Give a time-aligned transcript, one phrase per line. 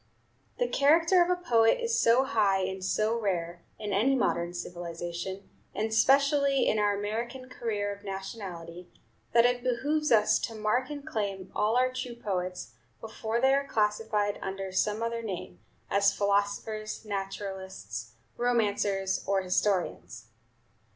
[0.57, 5.93] The character of poet is so high and so rare, in any modern civilization, and
[5.93, 8.87] specially in our American career of nationality,
[9.31, 13.67] that it behooves us to mark and claim all our true poets, before they are
[13.67, 20.29] classified under some other name, as philosophers, naturalists, romancers, or historians.